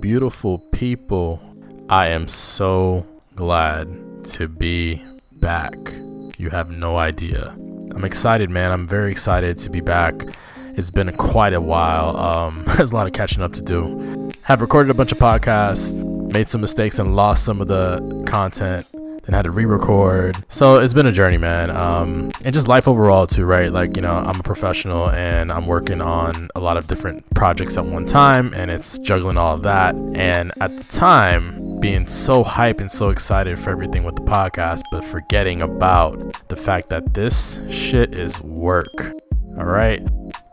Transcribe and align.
beautiful 0.00 0.58
people. 0.72 1.40
I 1.88 2.08
am 2.08 2.26
so 2.26 3.06
glad 3.34 3.88
to 4.24 4.48
be 4.48 5.02
back. 5.32 5.74
You 6.38 6.50
have 6.50 6.70
no 6.70 6.96
idea. 6.96 7.54
I'm 7.94 8.04
excited, 8.04 8.48
man. 8.48 8.72
I'm 8.72 8.86
very 8.86 9.10
excited 9.10 9.58
to 9.58 9.70
be 9.70 9.80
back. 9.80 10.14
It's 10.76 10.90
been 10.90 11.12
quite 11.16 11.52
a 11.52 11.60
while. 11.60 12.16
Um, 12.16 12.64
there's 12.76 12.92
a 12.92 12.94
lot 12.94 13.06
of 13.06 13.12
catching 13.12 13.42
up 13.42 13.52
to 13.54 13.62
do. 13.62 14.32
Have 14.42 14.60
recorded 14.60 14.90
a 14.90 14.94
bunch 14.94 15.12
of 15.12 15.18
podcasts, 15.18 16.02
made 16.32 16.48
some 16.48 16.60
mistakes, 16.60 16.98
and 16.98 17.14
lost 17.16 17.44
some 17.44 17.60
of 17.60 17.68
the 17.68 18.24
content 18.26 18.86
then 19.24 19.34
had 19.34 19.42
to 19.42 19.50
re-record. 19.50 20.36
So 20.48 20.78
it's 20.78 20.94
been 20.94 21.06
a 21.06 21.12
journey, 21.12 21.36
man. 21.36 21.70
Um, 21.70 22.32
and 22.44 22.54
just 22.54 22.68
life 22.68 22.88
overall 22.88 23.26
too, 23.26 23.44
right? 23.44 23.72
Like 23.72 23.96
you 23.96 24.02
know, 24.02 24.16
I'm 24.16 24.40
a 24.40 24.42
professional 24.42 25.10
and 25.10 25.52
I'm 25.52 25.66
working 25.66 26.00
on 26.00 26.48
a 26.54 26.60
lot 26.60 26.76
of 26.76 26.86
different 26.86 27.28
projects 27.34 27.76
at 27.76 27.84
one 27.84 28.06
time, 28.06 28.52
and 28.54 28.70
it's 28.70 28.98
juggling 28.98 29.36
all 29.36 29.54
of 29.54 29.62
that. 29.62 29.94
And 30.14 30.52
at 30.60 30.76
the 30.76 30.84
time, 30.84 31.78
being 31.80 32.06
so 32.06 32.44
hype 32.44 32.80
and 32.80 32.90
so 32.90 33.08
excited 33.08 33.58
for 33.58 33.70
everything 33.70 34.04
with 34.04 34.14
the 34.14 34.22
podcast, 34.22 34.82
but 34.90 35.04
forgetting 35.04 35.62
about 35.62 36.48
the 36.48 36.56
fact 36.56 36.88
that 36.90 37.14
this 37.14 37.58
shit 37.70 38.14
is 38.14 38.40
work. 38.42 39.12
All 39.56 39.64
right. 39.64 40.02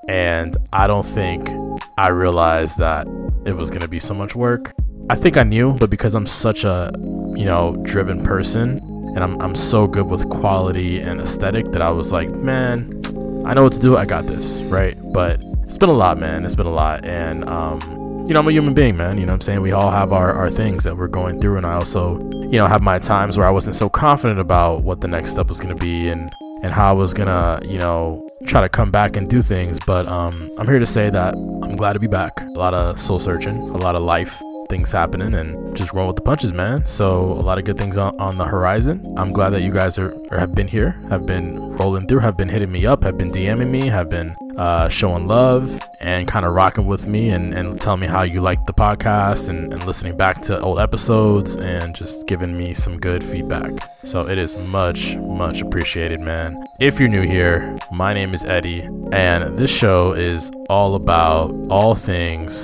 And 0.07 0.55
I 0.71 0.87
don't 0.87 1.05
think 1.05 1.49
I 1.97 2.09
realized 2.09 2.77
that 2.77 3.07
it 3.45 3.55
was 3.55 3.69
going 3.69 3.81
to 3.81 3.89
be 3.89 3.99
so 3.99 4.13
much 4.13 4.35
work. 4.35 4.73
I 5.09 5.15
think 5.15 5.37
I 5.37 5.43
knew, 5.43 5.73
but 5.73 5.89
because 5.89 6.13
I'm 6.15 6.27
such 6.27 6.63
a, 6.63 6.91
you 6.97 7.45
know, 7.45 7.77
driven 7.83 8.23
person 8.23 8.79
and 9.15 9.19
I'm, 9.19 9.41
I'm 9.41 9.55
so 9.55 9.87
good 9.87 10.07
with 10.07 10.29
quality 10.29 10.99
and 10.99 11.21
aesthetic 11.21 11.71
that 11.71 11.81
I 11.81 11.89
was 11.89 12.11
like, 12.11 12.29
man, 12.29 13.01
I 13.45 13.53
know 13.53 13.63
what 13.63 13.73
to 13.73 13.79
do. 13.79 13.97
I 13.97 14.05
got 14.05 14.27
this, 14.27 14.61
right? 14.63 14.97
But 15.13 15.43
it's 15.63 15.77
been 15.77 15.89
a 15.89 15.93
lot, 15.93 16.19
man. 16.19 16.45
It's 16.45 16.55
been 16.55 16.65
a 16.65 16.73
lot. 16.73 17.05
And, 17.05 17.43
um, 17.45 17.79
you 18.27 18.33
know, 18.33 18.41
I'm 18.41 18.47
a 18.47 18.51
human 18.51 18.73
being, 18.73 18.97
man. 18.97 19.17
You 19.17 19.25
know 19.25 19.33
I'm 19.33 19.41
saying? 19.41 19.61
We 19.61 19.71
all 19.71 19.89
have 19.89 20.11
our, 20.11 20.33
our 20.33 20.49
things 20.49 20.83
that 20.83 20.97
we're 20.97 21.07
going 21.07 21.39
through. 21.39 21.57
And 21.57 21.65
I 21.65 21.75
also, 21.75 22.19
you 22.29 22.57
know, 22.57 22.67
have 22.67 22.81
my 22.81 22.99
times 22.99 23.37
where 23.37 23.47
I 23.47 23.51
wasn't 23.51 23.77
so 23.77 23.89
confident 23.89 24.37
about 24.37 24.83
what 24.83 24.99
the 24.99 25.07
next 25.07 25.31
step 25.31 25.47
was 25.47 25.61
going 25.61 25.73
to 25.73 25.79
be 25.79 26.09
and, 26.09 26.29
and 26.61 26.73
how 26.73 26.89
I 26.89 26.93
was 26.93 27.13
going 27.13 27.27
to, 27.27 27.65
you 27.65 27.79
know, 27.79 28.27
try 28.45 28.59
to 28.59 28.67
come 28.67 28.91
back 28.91 29.15
and 29.15 29.29
do 29.29 29.41
things. 29.41 29.79
But 29.87 30.07
um, 30.07 30.51
I'm 30.59 30.67
here 30.67 30.79
to 30.79 30.85
say 30.85 31.09
that 31.09 31.35
I'm 31.35 31.77
glad 31.77 31.93
to 31.93 31.99
be 31.99 32.07
back. 32.07 32.41
A 32.41 32.59
lot 32.59 32.73
of 32.73 32.99
soul 32.99 33.19
searching, 33.19 33.55
a 33.55 33.77
lot 33.77 33.95
of 33.95 34.01
life 34.01 34.41
things 34.69 34.91
happening 34.91 35.33
and 35.33 35.75
just 35.77 35.93
roll 35.93 36.07
with 36.07 36.17
the 36.17 36.21
punches, 36.21 36.51
man. 36.51 36.85
So 36.85 37.23
a 37.23 37.43
lot 37.43 37.57
of 37.57 37.63
good 37.63 37.77
things 37.77 37.95
on, 37.95 38.19
on 38.19 38.37
the 38.37 38.43
horizon. 38.43 39.01
I'm 39.17 39.31
glad 39.31 39.51
that 39.51 39.61
you 39.61 39.71
guys 39.71 39.97
are 39.97 40.11
or 40.31 40.37
have 40.37 40.53
been 40.53 40.67
here, 40.67 40.91
have 41.09 41.25
been 41.25 41.57
rolling 41.77 42.07
through, 42.07 42.19
have 42.19 42.37
been 42.37 42.49
hitting 42.49 42.71
me 42.71 42.85
up, 42.85 43.03
have 43.03 43.17
been 43.17 43.31
DMing 43.31 43.69
me, 43.69 43.87
have 43.87 44.09
been 44.09 44.35
uh, 44.57 44.89
showing 44.89 45.27
love 45.27 45.79
and 45.99 46.27
kind 46.27 46.45
of 46.45 46.53
rocking 46.53 46.85
with 46.85 47.07
me 47.07 47.29
and, 47.29 47.53
and 47.53 47.79
telling 47.79 47.99
me 47.99 48.07
how 48.07 48.23
you 48.23 48.41
like 48.41 48.65
the 48.65 48.73
podcast 48.73 49.49
and, 49.49 49.71
and 49.71 49.85
listening 49.85 50.17
back 50.17 50.41
to 50.41 50.59
old 50.61 50.79
episodes 50.79 51.55
and 51.55 51.95
just 51.95 52.27
giving 52.27 52.57
me 52.57 52.73
some 52.73 52.99
good 52.99 53.23
feedback. 53.23 53.71
So 54.03 54.27
it 54.27 54.37
is 54.37 54.55
much, 54.67 55.15
much 55.17 55.61
appreciated, 55.61 56.19
man. 56.19 56.63
If 56.79 56.99
you're 56.99 57.09
new 57.09 57.21
here, 57.21 57.77
my 57.91 58.13
name 58.13 58.33
is 58.33 58.43
Eddie, 58.43 58.87
and 59.11 59.57
this 59.57 59.75
show 59.75 60.13
is 60.13 60.51
all 60.69 60.95
about 60.95 61.51
all 61.69 61.95
things 61.95 62.55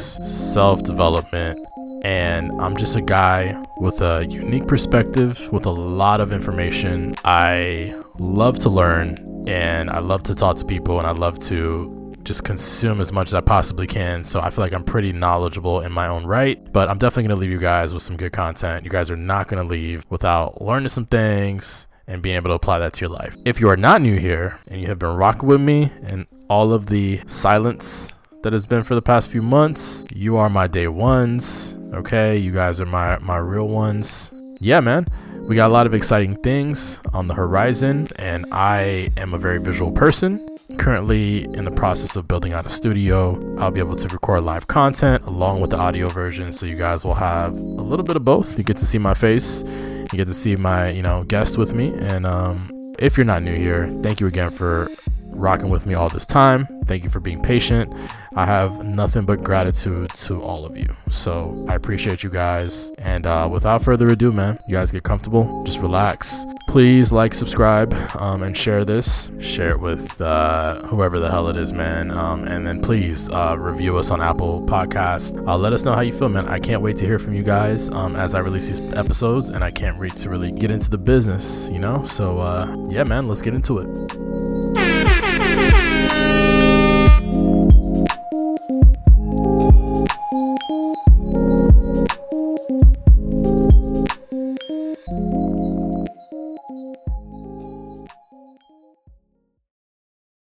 self 0.53 0.83
development 0.83 1.59
and 2.03 2.51
I'm 2.61 2.75
just 2.75 2.97
a 2.97 3.01
guy 3.01 3.57
with 3.77 4.01
a 4.01 4.25
unique 4.27 4.67
perspective, 4.67 5.49
with 5.53 5.65
a 5.65 5.71
lot 5.71 6.19
of 6.19 6.33
information. 6.33 7.15
I 7.23 7.95
love 8.19 8.59
to 8.59 8.69
learn 8.69 9.15
and 9.47 9.89
I 9.89 9.99
love 9.99 10.23
to 10.23 10.35
talk 10.35 10.57
to 10.57 10.65
people 10.65 10.99
and 10.99 11.07
I 11.07 11.11
love 11.11 11.39
to 11.39 12.13
just 12.23 12.43
consume 12.43 13.01
as 13.01 13.11
much 13.11 13.27
as 13.27 13.33
I 13.33 13.41
possibly 13.41 13.87
can. 13.87 14.23
So 14.23 14.39
I 14.39 14.49
feel 14.49 14.63
like 14.63 14.73
I'm 14.73 14.83
pretty 14.83 15.11
knowledgeable 15.11 15.81
in 15.81 15.91
my 15.91 16.07
own 16.07 16.25
right, 16.25 16.71
but 16.71 16.89
I'm 16.89 16.97
definitely 16.97 17.23
going 17.23 17.37
to 17.37 17.41
leave 17.41 17.51
you 17.51 17.59
guys 17.59 17.93
with 17.93 18.03
some 18.03 18.17
good 18.17 18.31
content. 18.31 18.85
You 18.85 18.91
guys 18.91 19.11
are 19.11 19.17
not 19.17 19.47
going 19.47 19.61
to 19.61 19.69
leave 19.69 20.05
without 20.09 20.61
learning 20.61 20.89
some 20.89 21.05
things 21.05 21.87
and 22.07 22.21
being 22.21 22.35
able 22.35 22.49
to 22.49 22.55
apply 22.55 22.79
that 22.79 22.93
to 22.93 23.01
your 23.01 23.09
life. 23.09 23.35
If 23.45 23.59
you 23.59 23.69
are 23.69 23.77
not 23.77 24.01
new 24.01 24.17
here 24.17 24.59
and 24.69 24.81
you 24.81 24.87
have 24.87 24.99
been 24.99 25.15
rocking 25.15 25.47
with 25.47 25.61
me 25.61 25.91
and 26.03 26.25
all 26.49 26.73
of 26.73 26.87
the 26.87 27.21
silence 27.27 28.13
that 28.43 28.53
has 28.53 28.65
been 28.65 28.83
for 28.83 28.95
the 28.95 29.01
past 29.01 29.29
few 29.29 29.41
months, 29.41 30.05
you 30.13 30.37
are 30.37 30.49
my 30.49 30.67
day 30.67 30.87
ones. 30.87 31.77
Okay, 31.93 32.37
you 32.37 32.51
guys 32.51 32.81
are 32.81 32.85
my 32.85 33.17
my 33.19 33.37
real 33.37 33.67
ones. 33.67 34.33
Yeah, 34.59 34.79
man. 34.79 35.05
We 35.45 35.57
got 35.57 35.69
a 35.69 35.73
lot 35.73 35.85
of 35.85 35.93
exciting 35.93 36.37
things 36.37 37.01
on 37.13 37.27
the 37.27 37.33
horizon, 37.33 38.07
and 38.15 38.45
I 38.51 39.09
am 39.17 39.33
a 39.33 39.37
very 39.37 39.59
visual 39.59 39.91
person. 39.91 40.39
Currently 40.77 41.43
in 41.43 41.65
the 41.65 41.71
process 41.71 42.15
of 42.15 42.29
building 42.29 42.53
out 42.53 42.65
a 42.65 42.69
studio. 42.69 43.37
I'll 43.59 43.69
be 43.69 43.81
able 43.81 43.97
to 43.97 44.07
record 44.07 44.45
live 44.45 44.67
content 44.67 45.23
along 45.25 45.59
with 45.59 45.71
the 45.71 45.77
audio 45.77 46.07
version, 46.07 46.53
so 46.53 46.65
you 46.65 46.77
guys 46.77 47.03
will 47.03 47.15
have 47.15 47.51
a 47.51 47.55
little 47.61 48.05
bit 48.05 48.15
of 48.15 48.23
both. 48.23 48.57
You 48.57 48.63
get 48.63 48.77
to 48.77 48.85
see 48.85 48.97
my 48.97 49.13
face, 49.13 49.63
you 49.63 50.17
get 50.17 50.27
to 50.27 50.33
see 50.33 50.55
my, 50.55 50.89
you 50.89 51.01
know, 51.01 51.25
guest 51.25 51.57
with 51.57 51.73
me. 51.73 51.93
And 51.93 52.25
um, 52.25 52.69
if 52.97 53.17
you're 53.17 53.25
not 53.25 53.43
new 53.43 53.55
here, 53.55 53.87
thank 54.01 54.21
you 54.21 54.27
again 54.27 54.49
for 54.49 54.89
rocking 55.27 55.69
with 55.69 55.85
me 55.85 55.93
all 55.93 56.07
this 56.07 56.25
time. 56.25 56.67
Thank 56.85 57.03
you 57.03 57.09
for 57.09 57.19
being 57.19 57.41
patient. 57.41 57.93
I 58.35 58.45
have 58.45 58.83
nothing 58.85 59.25
but 59.25 59.43
gratitude 59.43 60.09
to 60.13 60.41
all 60.41 60.65
of 60.65 60.75
you. 60.75 60.87
So 61.09 61.55
I 61.69 61.75
appreciate 61.75 62.23
you 62.23 62.29
guys. 62.29 62.91
And 62.97 63.25
uh, 63.25 63.47
without 63.51 63.83
further 63.83 64.07
ado, 64.07 64.31
man, 64.31 64.57
you 64.67 64.75
guys 64.75 64.91
get 64.91 65.03
comfortable, 65.03 65.63
just 65.65 65.79
relax. 65.79 66.45
Please 66.67 67.11
like, 67.11 67.35
subscribe, 67.35 67.93
um, 68.15 68.41
and 68.41 68.57
share 68.57 68.83
this. 68.83 69.29
Share 69.39 69.71
it 69.71 69.79
with 69.79 70.19
uh, 70.19 70.81
whoever 70.83 71.19
the 71.19 71.29
hell 71.29 71.47
it 71.49 71.57
is, 71.57 71.73
man. 71.73 72.09
Um, 72.09 72.47
and 72.47 72.65
then 72.65 72.81
please 72.81 73.29
uh, 73.29 73.55
review 73.57 73.97
us 73.97 74.09
on 74.09 74.21
Apple 74.21 74.63
Podcast. 74.63 75.45
Uh, 75.47 75.55
let 75.55 75.71
us 75.73 75.83
know 75.83 75.93
how 75.93 76.01
you 76.01 76.13
feel, 76.13 76.29
man. 76.29 76.47
I 76.47 76.59
can't 76.59 76.81
wait 76.81 76.97
to 76.97 77.05
hear 77.05 77.19
from 77.19 77.35
you 77.35 77.43
guys 77.43 77.89
um, 77.91 78.15
as 78.15 78.33
I 78.33 78.39
release 78.39 78.67
these 78.69 78.81
episodes, 78.93 79.49
and 79.49 79.63
I 79.63 79.69
can't 79.69 79.99
wait 79.99 80.15
to 80.17 80.29
really 80.29 80.51
get 80.51 80.71
into 80.71 80.89
the 80.89 80.97
business, 80.97 81.69
you 81.71 81.79
know? 81.79 82.03
So, 82.05 82.39
uh, 82.39 82.75
yeah, 82.89 83.03
man, 83.03 83.27
let's 83.27 83.41
get 83.41 83.53
into 83.53 83.77
it. 83.79 85.12